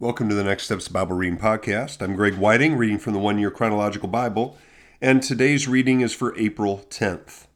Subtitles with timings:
[0.00, 2.00] Welcome to the Next Steps Bible Reading Podcast.
[2.00, 4.56] I'm Greg Whiting, reading from the One Year Chronological Bible,
[4.98, 7.48] and today's reading is for April 10th.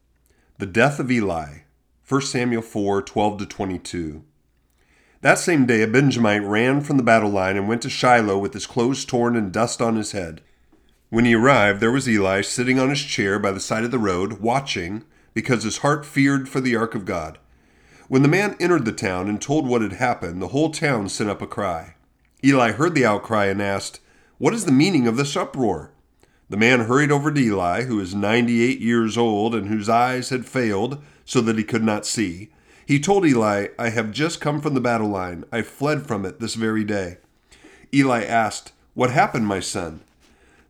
[0.58, 1.60] The Death of Eli,
[2.06, 4.24] 1 Samuel 4 12 to 22.
[5.22, 8.52] That same day, a Benjamite ran from the battle line and went to Shiloh with
[8.52, 10.42] his clothes torn and dust on his head.
[11.08, 13.98] When he arrived, there was Eli sitting on his chair by the side of the
[13.98, 17.38] road, watching, because his heart feared for the ark of God.
[18.08, 21.30] When the man entered the town and told what had happened, the whole town sent
[21.30, 21.93] up a cry.
[22.45, 24.00] Eli heard the outcry and asked,
[24.37, 25.92] What is the meaning of this uproar?
[26.50, 30.45] The man hurried over to Eli, who was 98 years old and whose eyes had
[30.45, 32.50] failed so that he could not see.
[32.84, 35.45] He told Eli, I have just come from the battle line.
[35.50, 37.16] I fled from it this very day.
[37.95, 40.02] Eli asked, What happened, my son?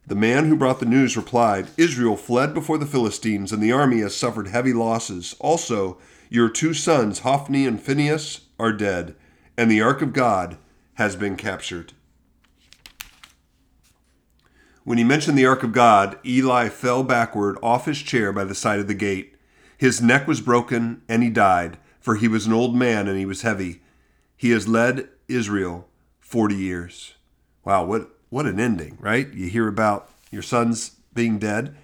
[0.07, 3.99] The man who brought the news replied, Israel fled before the Philistines, and the army
[4.01, 5.35] has suffered heavy losses.
[5.41, 5.99] Also,
[6.31, 9.17] your two sons, Hophni and Phinehas, are dead,
[9.57, 10.57] and the ark of God
[10.95, 11.93] has been captured.
[14.85, 18.55] When he mentioned the ark of God, Eli fell backward off his chair by the
[18.55, 19.35] side of the gate.
[19.79, 23.25] His neck was broken, and he died, for he was an old man and he
[23.25, 23.81] was heavy.
[24.37, 25.89] He has led Israel
[26.21, 27.15] 40 years.
[27.65, 29.33] Wow, what, what an ending, right?
[29.33, 31.75] You hear about your sons being dead.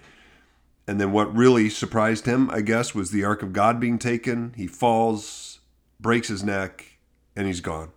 [0.87, 4.53] And then what really surprised him, I guess, was the ark of God being taken.
[4.55, 5.59] He falls,
[5.99, 6.97] breaks his neck,
[7.35, 7.91] and he's gone.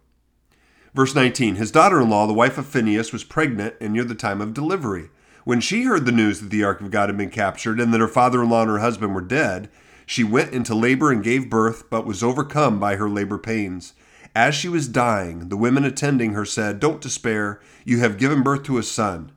[0.94, 4.14] Verse 19 His daughter in law, the wife of Phinehas, was pregnant and near the
[4.14, 5.10] time of delivery.
[5.44, 8.00] When she heard the news that the ark of God had been captured and that
[8.00, 9.68] her father in law and her husband were dead,
[10.06, 13.92] she went into labor and gave birth, but was overcome by her labor pains.
[14.34, 18.62] As she was dying, the women attending her said, Don't despair, you have given birth
[18.64, 19.32] to a son.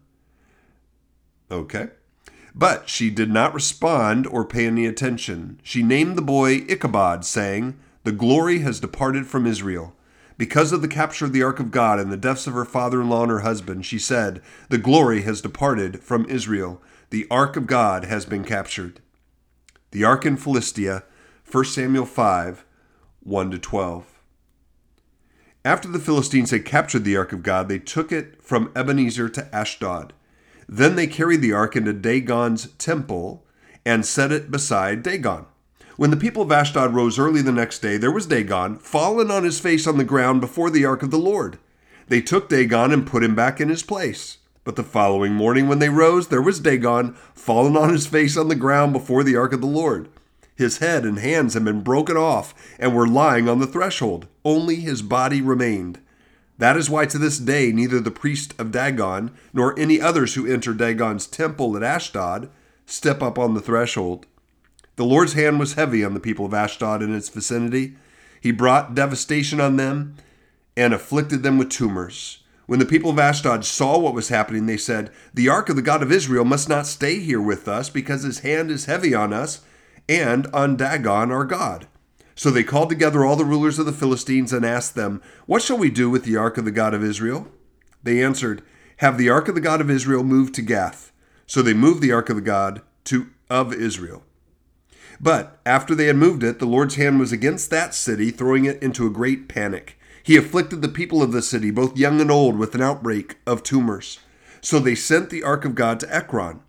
[1.51, 1.89] Okay.
[2.55, 5.59] But she did not respond or pay any attention.
[5.61, 9.93] She named the boy Ichabod, saying, The glory has departed from Israel.
[10.37, 13.01] Because of the capture of the ark of God and the deaths of her father
[13.01, 16.81] in law and her husband, she said, The glory has departed from Israel.
[17.09, 18.99] The ark of God has been captured.
[19.91, 21.03] The ark in Philistia,
[21.49, 22.65] 1 Samuel 5
[23.21, 24.21] 1 to 12.
[25.65, 29.53] After the Philistines had captured the ark of God, they took it from Ebenezer to
[29.53, 30.13] Ashdod.
[30.69, 33.45] Then they carried the ark into Dagon's temple
[33.85, 35.45] and set it beside Dagon.
[35.97, 39.43] When the people of Ashdod rose early the next day, there was Dagon, fallen on
[39.43, 41.57] his face on the ground before the ark of the Lord.
[42.07, 44.37] They took Dagon and put him back in his place.
[44.63, 48.47] But the following morning, when they rose, there was Dagon, fallen on his face on
[48.47, 50.07] the ground before the ark of the Lord.
[50.55, 54.27] His head and hands had been broken off and were lying on the threshold.
[54.45, 55.99] Only his body remained.
[56.59, 60.45] That is why to this day neither the priest of Dagon nor any others who
[60.45, 62.51] enter Dagon's temple at Ashdod
[62.85, 64.27] step up on the threshold.
[64.97, 67.95] The Lord's hand was heavy on the people of Ashdod and its vicinity.
[68.41, 70.15] He brought devastation on them
[70.75, 72.43] and afflicted them with tumors.
[72.65, 75.83] When the people of Ashdod saw what was happening, they said, The ark of the
[75.83, 79.33] God of Israel must not stay here with us, because his hand is heavy on
[79.33, 79.61] us
[80.09, 81.87] and on Dagon our God.
[82.35, 85.77] So they called together all the rulers of the Philistines and asked them, What shall
[85.77, 87.47] we do with the ark of the God of Israel?
[88.01, 88.63] They answered,
[88.97, 91.11] Have the ark of the God of Israel moved to Gath.
[91.45, 94.23] So they moved the ark of the God to of Israel.
[95.19, 98.81] But after they had moved it, the Lord's hand was against that city, throwing it
[98.81, 99.97] into a great panic.
[100.21, 103.63] He afflicted the people of the city, both young and old, with an outbreak of
[103.63, 104.19] tumors.
[104.61, 106.59] So they sent the ark of God to Ekron.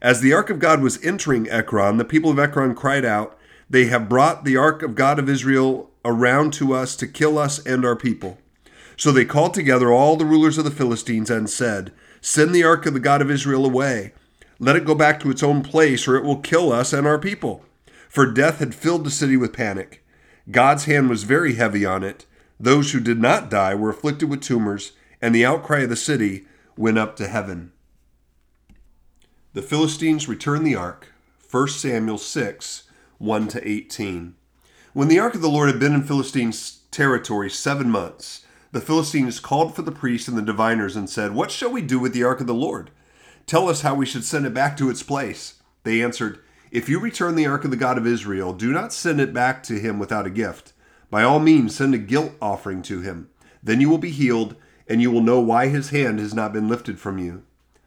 [0.00, 3.36] As the ark of God was entering Ekron, the people of Ekron cried out,
[3.68, 7.58] They have brought the ark of God of Israel around to us to kill us
[7.66, 8.38] and our people.
[8.96, 12.86] So they called together all the rulers of the Philistines and said, Send the ark
[12.86, 14.12] of the God of Israel away.
[14.60, 17.18] Let it go back to its own place, or it will kill us and our
[17.18, 17.64] people
[18.08, 20.04] for death had filled the city with panic.
[20.50, 22.26] God's hand was very heavy on it.
[22.58, 26.46] Those who did not die were afflicted with tumors, and the outcry of the city
[26.76, 27.72] went up to heaven.
[29.52, 31.08] The Philistines returned the ark.
[31.50, 32.84] 1 Samuel 6
[33.18, 34.34] 1 to 18.
[34.92, 39.40] When the ark of the Lord had been in Philistines' territory seven months, the Philistines
[39.40, 42.22] called for the priests and the diviners and said, What shall we do with the
[42.22, 42.90] ark of the Lord?
[43.46, 45.54] Tell us how we should send it back to its place.
[45.84, 46.38] They answered,
[46.70, 49.62] if you return the ark of the God of Israel, do not send it back
[49.64, 50.72] to him without a gift.
[51.10, 53.30] By all means, send a guilt offering to him.
[53.62, 54.54] Then you will be healed,
[54.86, 57.42] and you will know why his hand has not been lifted from you.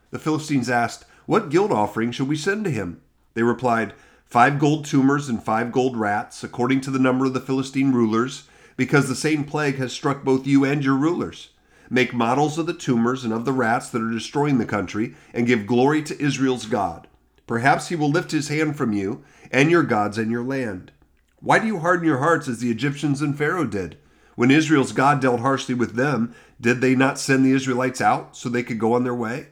[0.09, 3.01] The Philistines asked, What guilt offering shall we send to him?
[3.33, 3.93] They replied,
[4.25, 8.47] Five gold tumors and five gold rats, according to the number of the Philistine rulers,
[8.77, 11.49] because the same plague has struck both you and your rulers.
[11.89, 15.45] Make models of the tumors and of the rats that are destroying the country, and
[15.45, 17.07] give glory to Israel's God.
[17.51, 20.93] Perhaps he will lift his hand from you and your gods and your land.
[21.41, 23.97] Why do you harden your hearts as the Egyptians and Pharaoh did?
[24.35, 28.47] When Israel's God dealt harshly with them, Did they not send the Israelites out so
[28.47, 29.47] they could go on their way?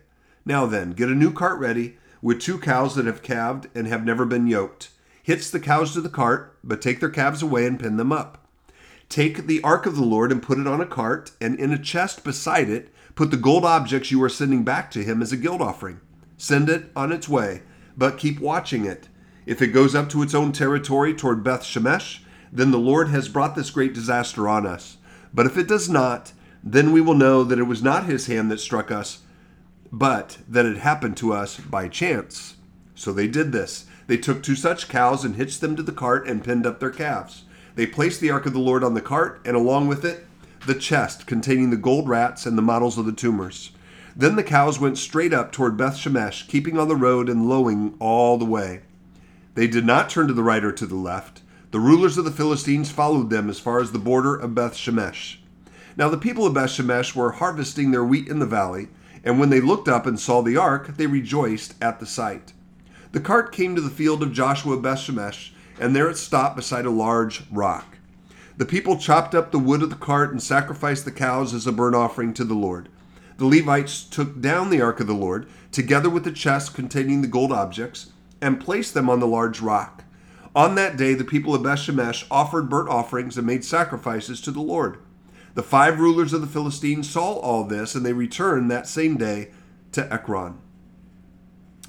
[0.45, 4.05] Now then, get a new cart ready with two cows that have calved and have
[4.05, 4.91] never been yoked.
[5.21, 8.47] Hitch the cows to the cart, but take their calves away and pin them up.
[9.09, 11.77] Take the ark of the Lord and put it on a cart, and in a
[11.77, 15.37] chest beside it, put the gold objects you are sending back to him as a
[15.37, 15.99] guilt offering.
[16.37, 17.63] Send it on its way,
[17.99, 19.09] but keep watching it.
[19.45, 22.19] If it goes up to its own territory toward Beth Shemesh,
[22.51, 24.97] then the Lord has brought this great disaster on us.
[25.33, 26.31] But if it does not,
[26.63, 29.19] then we will know that it was not his hand that struck us,
[29.91, 32.55] but that it happened to us by chance.
[32.95, 33.85] So they did this.
[34.07, 36.89] They took two such cows and hitched them to the cart and pinned up their
[36.89, 37.43] calves.
[37.75, 40.25] They placed the ark of the Lord on the cart, and along with it,
[40.65, 43.71] the chest containing the gold rats and the models of the tumors.
[44.19, 47.95] Then the cows went straight up toward Beth Shemesh, keeping on the road and lowing
[47.99, 48.81] all the way.
[49.55, 51.41] They did not turn to the right or to the left.
[51.71, 55.37] The rulers of the Philistines followed them as far as the border of Beth Shemesh.
[55.95, 58.89] Now the people of Beth Shemesh were harvesting their wheat in the valley,
[59.23, 62.51] and when they looked up and saw the ark, they rejoiced at the sight.
[63.13, 66.85] The cart came to the field of Joshua Beth Shemesh, and there it stopped beside
[66.85, 67.97] a large rock.
[68.57, 71.71] The people chopped up the wood of the cart and sacrificed the cows as a
[71.71, 72.89] burnt offering to the Lord.
[73.39, 77.27] The Levites took down the ark of the Lord, together with the chest containing the
[77.27, 80.03] gold objects, and placed them on the large rock.
[80.53, 84.59] On that day, the people of Bethshemesh offered burnt offerings and made sacrifices to the
[84.59, 84.97] Lord.
[85.53, 89.51] The five rulers of the Philistines saw all this, and they returned that same day
[89.93, 90.57] to Ekron.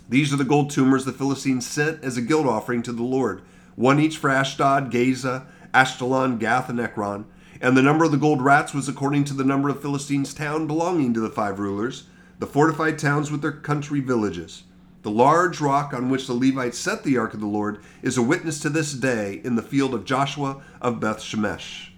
[0.08, 3.43] These are the gold tumors the Philistines sent as a guilt offering to the Lord,
[3.75, 7.26] one each for Ashdod, Gaza, Ashkelon, Gath, and Ekron.
[7.60, 10.66] And the number of the gold rats was according to the number of Philistines' town
[10.66, 12.04] belonging to the five rulers,
[12.38, 14.62] the fortified towns with their country villages.
[15.02, 18.22] The large rock on which the Levites set the ark of the Lord is a
[18.22, 21.90] witness to this day in the field of Joshua of Beth Shemesh.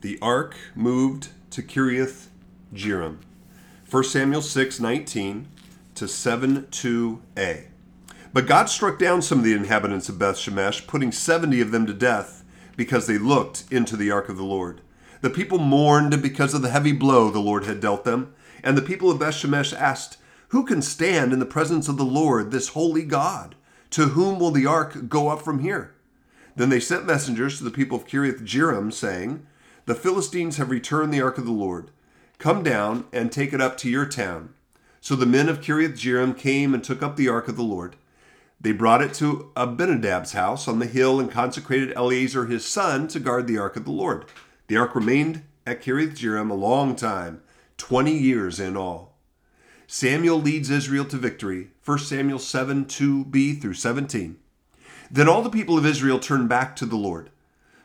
[0.00, 2.26] The ark moved to Kiriath
[2.74, 3.18] Jearim.
[3.88, 5.48] 1 Samuel 6 19
[5.94, 7.64] to 7 2a.
[8.32, 11.86] But God struck down some of the inhabitants of Beth Shemesh, putting 70 of them
[11.86, 12.44] to death
[12.76, 14.80] because they looked into the ark of the Lord.
[15.22, 18.82] The people mourned because of the heavy blow the Lord had dealt them, and the
[18.82, 20.18] people of Beth Shemesh asked,
[20.48, 23.54] Who can stand in the presence of the Lord, this holy God?
[23.90, 25.94] To whom will the ark go up from here?
[26.54, 29.46] Then they sent messengers to the people of Kiriath Jearim, saying,
[29.86, 31.90] The Philistines have returned the ark of the Lord.
[32.38, 34.54] Come down and take it up to your town.
[35.00, 37.96] So the men of Kiriath Jearim came and took up the ark of the Lord.
[38.60, 43.20] They brought it to Abinadab's house on the hill and consecrated Eleazar his son to
[43.20, 44.24] guard the ark of the Lord.
[44.68, 47.42] The ark remained at Kiriath Jearim a long time,
[47.76, 49.16] 20 years in all.
[49.86, 51.68] Samuel leads Israel to victory.
[51.84, 54.36] 1 Samuel 7 2b through 17.
[55.10, 57.30] Then all the people of Israel turned back to the Lord.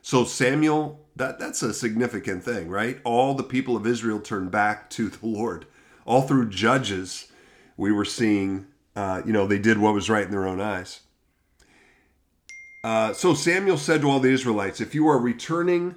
[0.01, 2.99] So Samuel, that, that's a significant thing, right?
[3.03, 5.67] All the people of Israel turned back to the Lord.
[6.05, 7.31] All through Judges,
[7.77, 8.65] we were seeing
[8.95, 11.01] uh, you know, they did what was right in their own eyes.
[12.83, 15.95] Uh, so Samuel said to all the Israelites, If you are returning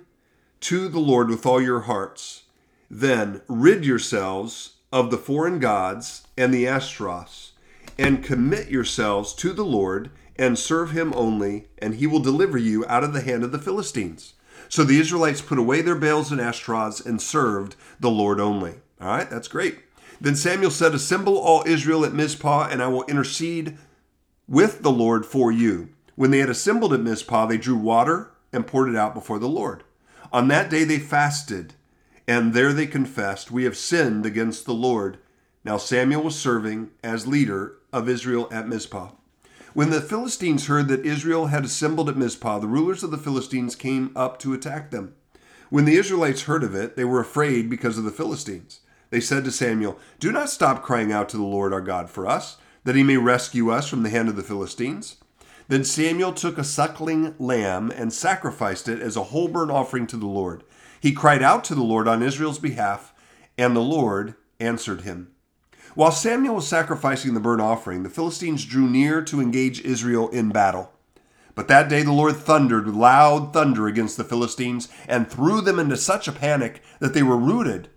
[0.61, 2.45] to the Lord with all your hearts,
[2.91, 7.51] then rid yourselves of the foreign gods and the Ashtoreths,
[7.99, 12.85] and commit yourselves to the Lord and serve him only, and he will deliver you
[12.87, 14.35] out of the hand of the Philistines.
[14.69, 18.75] So the Israelites put away their Baals and Ashtoreths and served the Lord only.
[19.01, 19.84] All right, that's great.
[20.21, 23.79] Then Samuel said, Assemble all Israel at Mizpah, and I will intercede
[24.49, 25.91] with the Lord for you.
[26.15, 29.49] When they had assembled at Mizpah, they drew water and poured it out before the
[29.49, 29.83] Lord.
[30.33, 31.75] On that day they fasted,
[32.27, 35.19] and there they confessed, We have sinned against the Lord.
[35.65, 39.11] Now Samuel was serving as leader of Israel at Mizpah.
[39.73, 43.75] When the Philistines heard that Israel had assembled at Mizpah, the rulers of the Philistines
[43.75, 45.15] came up to attack them.
[45.69, 48.81] When the Israelites heard of it, they were afraid because of the Philistines.
[49.15, 52.27] They said to Samuel, Do not stop crying out to the Lord our God for
[52.27, 55.19] us, that he may rescue us from the hand of the Philistines.
[55.69, 60.17] Then Samuel took a suckling lamb and sacrificed it as a whole burnt offering to
[60.17, 60.65] the Lord.
[61.01, 63.15] He cried out to the Lord on Israel's behalf,
[63.57, 65.31] and the Lord answered him.
[65.95, 70.49] While Samuel was sacrificing the burnt offering, the Philistines drew near to engage Israel in
[70.51, 70.91] battle.
[71.55, 75.79] But that day the Lord thundered with loud thunder against the Philistines and threw them
[75.79, 77.91] into such a panic that they were rooted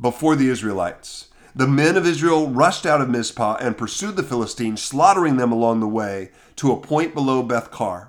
[0.00, 1.28] before the Israelites.
[1.54, 5.80] The men of Israel rushed out of Mizpah and pursued the Philistines, slaughtering them along
[5.80, 8.08] the way to a point below Bethkar.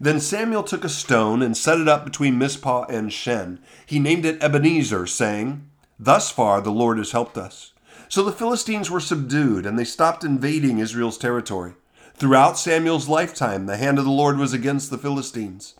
[0.00, 3.58] Then Samuel took a stone and set it up between Mizpah and Shen.
[3.84, 5.68] He named it Ebenezer, saying,
[5.98, 7.72] Thus far the Lord has helped us.
[8.08, 11.74] So the Philistines were subdued, and they stopped invading Israel's territory.
[12.14, 15.74] Throughout Samuel's lifetime, the hand of the Lord was against the Philistines.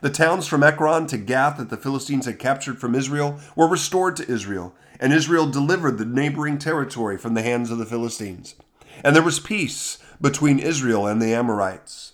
[0.00, 4.16] The towns from Ekron to Gath that the Philistines had captured from Israel were restored
[4.16, 8.54] to Israel, and Israel delivered the neighboring territory from the hands of the Philistines.
[9.02, 12.12] And there was peace between Israel and the Amorites.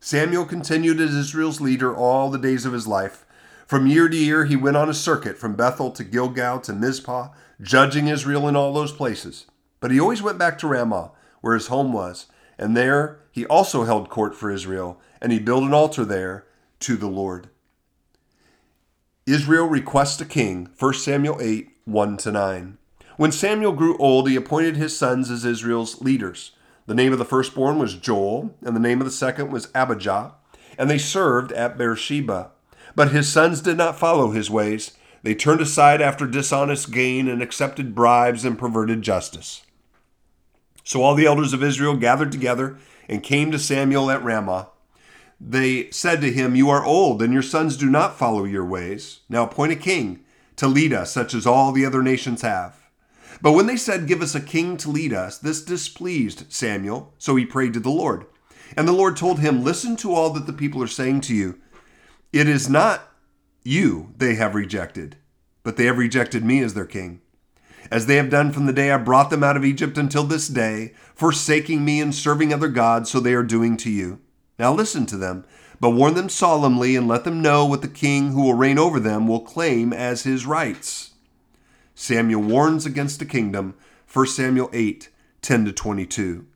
[0.00, 3.24] Samuel continued as Israel's leader all the days of his life.
[3.66, 7.28] From year to year, he went on a circuit from Bethel to Gilgal to Mizpah,
[7.60, 9.46] judging Israel in all those places.
[9.80, 12.26] But he always went back to Ramah, where his home was,
[12.58, 16.44] and there he also held court for Israel, and he built an altar there
[16.82, 17.48] to the Lord.
[19.26, 22.78] Israel requests a king, 1 Samuel 8, 1 to 9.
[23.16, 26.52] When Samuel grew old, he appointed his sons as Israel's leaders.
[26.86, 30.34] The name of the firstborn was Joel, and the name of the second was Abijah,
[30.76, 32.50] and they served at Beersheba.
[32.96, 34.92] But his sons did not follow his ways.
[35.22, 39.62] They turned aside after dishonest gain and accepted bribes and perverted justice.
[40.82, 42.76] So all the elders of Israel gathered together
[43.08, 44.68] and came to Samuel at Ramah.
[45.44, 49.20] They said to him, You are old, and your sons do not follow your ways.
[49.28, 50.24] Now appoint a king
[50.56, 52.76] to lead us, such as all the other nations have.
[53.40, 57.12] But when they said, Give us a king to lead us, this displeased Samuel.
[57.18, 58.26] So he prayed to the Lord.
[58.76, 61.58] And the Lord told him, Listen to all that the people are saying to you.
[62.32, 63.10] It is not
[63.64, 65.16] you they have rejected,
[65.64, 67.20] but they have rejected me as their king
[67.90, 70.48] as they have done from the day I brought them out of Egypt until this
[70.48, 74.20] day, forsaking me and serving other gods, so they are doing to you.
[74.58, 75.44] Now listen to them,
[75.80, 79.00] but warn them solemnly and let them know what the king who will reign over
[79.00, 81.12] them will claim as his rights.
[81.94, 83.74] Samuel warns against the kingdom,
[84.12, 85.08] 1 Samuel 8
[85.42, 86.46] 10 to 22.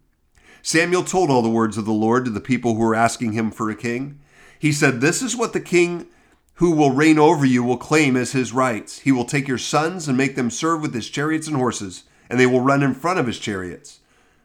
[0.63, 3.51] Samuel told all the words of the Lord to the people who were asking him
[3.51, 4.21] for a king.
[4.59, 6.07] He said, This is what the king
[6.55, 9.01] who will reign over you will claim as his rights.
[9.01, 12.41] He will take your sons and make them serve with his chariots and horses, and
[12.41, 14.01] they will run in front of his chariots.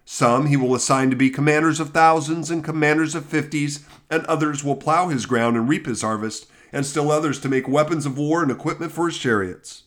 [0.05, 4.63] Some he will assign to be commanders of thousands and commanders of fifties, and others
[4.63, 8.17] will plow his ground and reap his harvest, and still others to make weapons of
[8.17, 9.84] war and equipment for his chariots.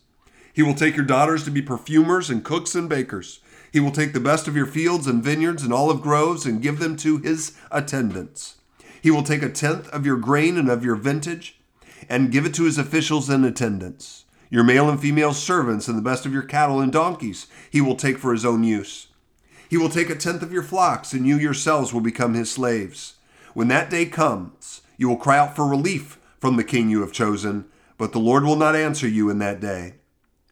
[0.52, 3.40] He will take your daughters to be perfumers and cooks and bakers.
[3.72, 6.78] He will take the best of your fields and vineyards and olive groves and give
[6.78, 8.56] them to his attendants.
[9.02, 11.60] He will take a tenth of your grain and of your vintage
[12.08, 14.24] and give it to his officials and attendants.
[14.48, 17.96] Your male and female servants and the best of your cattle and donkeys he will
[17.96, 19.08] take for his own use.
[19.68, 23.14] He will take a tenth of your flocks, and you yourselves will become his slaves.
[23.54, 27.12] When that day comes, you will cry out for relief from the king you have
[27.12, 27.66] chosen,
[27.96, 29.94] but the Lord will not answer you in that day.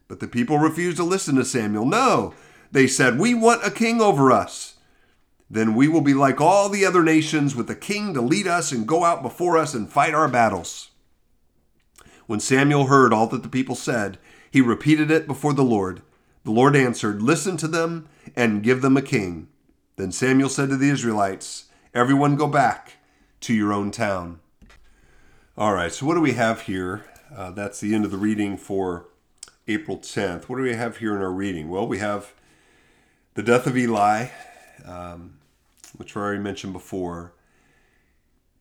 [0.07, 1.85] But the people refused to listen to Samuel.
[1.85, 2.33] No,
[2.71, 4.75] they said, We want a king over us.
[5.49, 8.71] Then we will be like all the other nations, with a king to lead us
[8.71, 10.89] and go out before us and fight our battles.
[12.25, 14.17] When Samuel heard all that the people said,
[14.49, 16.01] he repeated it before the Lord.
[16.43, 19.47] The Lord answered, Listen to them and give them a king.
[19.95, 22.97] Then Samuel said to the Israelites, Everyone go back
[23.41, 24.39] to your own town.
[25.57, 27.05] All right, so what do we have here?
[27.35, 29.07] Uh, that's the end of the reading for
[29.67, 30.49] April 10th.
[30.49, 31.69] What do we have here in our reading?
[31.69, 32.33] Well, we have
[33.35, 34.27] the death of Eli,
[34.85, 35.35] um,
[35.95, 37.33] which I already mentioned before.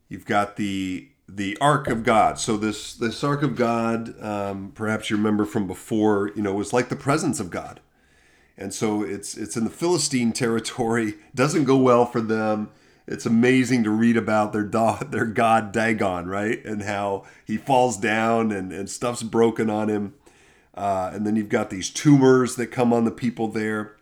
[0.09, 2.39] You've got the the ark of God.
[2.39, 6.73] So this this ark of God, um, perhaps you remember from before, you know, was
[6.73, 7.81] like the presence of God,
[8.57, 11.15] and so it's it's in the Philistine territory.
[11.35, 12.71] Doesn't go well for them.
[13.07, 17.97] It's amazing to read about their do- their god Dagon, right, and how he falls
[17.97, 20.15] down and and stuff's broken on him,
[20.75, 23.97] uh, and then you've got these tumors that come on the people there.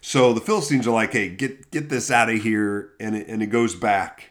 [0.00, 3.42] So the Philistines are like, "Hey, get get this out of here," and it, and
[3.42, 4.30] it goes back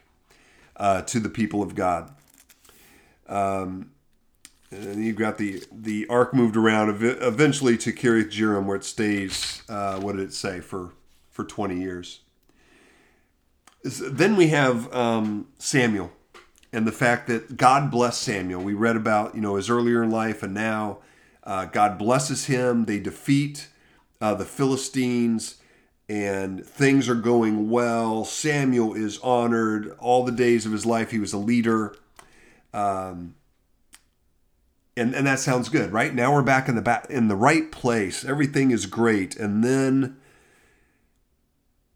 [0.77, 2.11] uh, to the people of God.
[3.29, 3.91] Um,
[4.71, 9.63] and you've got the the ark moved around eventually to Kiriath Jearim, where it stays.
[9.69, 10.93] Uh, what did it say for
[11.29, 12.21] for twenty years?
[13.83, 16.11] Then we have um, Samuel,
[16.73, 18.61] and the fact that God blessed Samuel.
[18.61, 20.99] We read about you know his earlier in life, and now
[21.43, 22.85] uh, God blesses him.
[22.85, 23.69] They defeat
[24.21, 25.55] uh, the Philistines,
[26.07, 28.23] and things are going well.
[28.23, 29.95] Samuel is honored.
[29.97, 31.95] All the days of his life, he was a leader.
[32.73, 33.35] Um,
[34.95, 36.13] and and that sounds good, right?
[36.13, 38.25] Now we're back in the back in the right place.
[38.25, 40.17] Everything is great, and then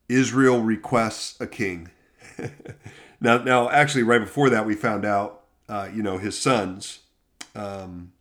[0.09, 1.89] Israel requests a king.
[3.21, 6.99] now, now, actually, right before that, we found out, uh, you know, his sons.
[7.55, 8.11] Um,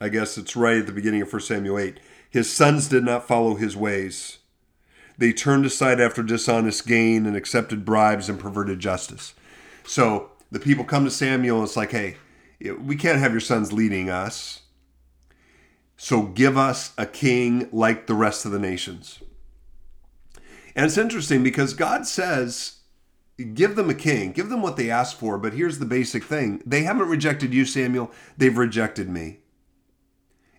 [0.00, 2.00] I guess it's right at the beginning of 1 Samuel 8.
[2.28, 4.38] His sons did not follow his ways.
[5.16, 9.34] They turned aside after dishonest gain and accepted bribes and perverted justice.
[9.84, 12.16] So the people come to Samuel and it's like, hey,
[12.78, 14.60] we can't have your sons leading us.
[15.96, 19.20] So give us a king like the rest of the nations.
[20.76, 22.80] And it's interesting because God says
[23.54, 25.38] give them a king, give them what they asked for.
[25.38, 29.38] But here's the basic thing they haven't rejected you, Samuel, they've rejected me.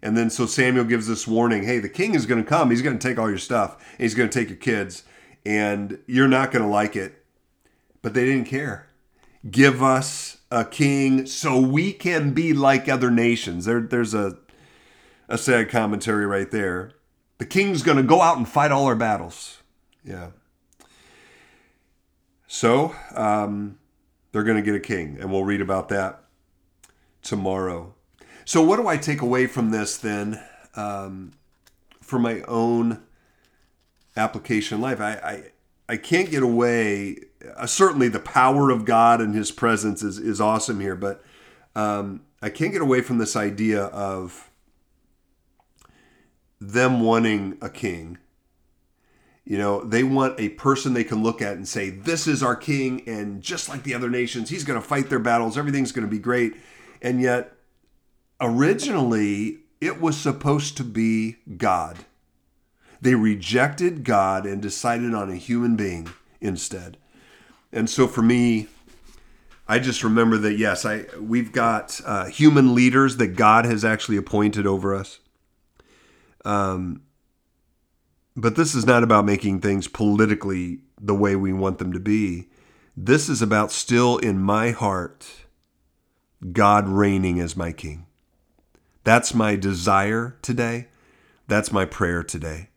[0.01, 2.71] And then so Samuel gives this warning hey, the king is going to come.
[2.71, 5.03] He's going to take all your stuff, he's going to take your kids,
[5.45, 7.23] and you're not going to like it.
[8.01, 8.87] But they didn't care.
[9.49, 13.65] Give us a king so we can be like other nations.
[13.65, 14.37] There, there's a,
[15.27, 16.93] a sad commentary right there.
[17.39, 19.61] The king's going to go out and fight all our battles.
[20.05, 20.29] Yeah.
[22.47, 23.79] So um,
[24.31, 26.23] they're going to get a king, and we'll read about that
[27.21, 27.95] tomorrow.
[28.45, 30.41] So, what do I take away from this then
[30.75, 31.31] um,
[32.01, 33.01] for my own
[34.15, 34.99] application life?
[34.99, 35.43] I, I,
[35.87, 37.17] I can't get away.
[37.55, 41.23] Uh, certainly, the power of God and His presence is, is awesome here, but
[41.75, 44.49] um, I can't get away from this idea of
[46.59, 48.17] them wanting a king.
[49.45, 52.55] You know, they want a person they can look at and say, This is our
[52.55, 56.07] king, and just like the other nations, he's going to fight their battles, everything's going
[56.07, 56.55] to be great.
[57.01, 57.53] And yet,
[58.39, 61.97] originally, it was supposed to be God.
[63.03, 66.07] They rejected God and decided on a human being
[66.39, 66.95] instead.
[67.73, 68.67] And so for me,
[69.67, 74.15] I just remember that yes, I we've got uh, human leaders that God has actually
[74.15, 75.19] appointed over us.
[76.45, 77.01] Um,
[78.37, 82.47] but this is not about making things politically the way we want them to be.
[82.95, 85.27] This is about still in my heart,
[86.53, 88.05] God reigning as my king.
[89.03, 90.87] That's my desire today.
[91.49, 92.69] That's my prayer today.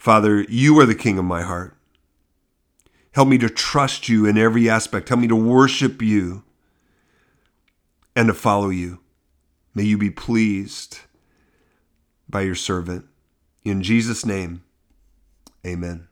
[0.00, 1.76] Father, you are the king of my heart.
[3.12, 5.10] Help me to trust you in every aspect.
[5.10, 6.42] Help me to worship you
[8.16, 9.00] and to follow you.
[9.74, 11.00] May you be pleased
[12.30, 13.04] by your servant.
[13.62, 14.62] In Jesus' name,
[15.66, 16.08] amen.